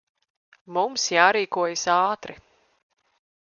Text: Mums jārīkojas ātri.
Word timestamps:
Mums 0.77 1.03
jārīkojas 1.17 1.87
ātri. 1.99 2.41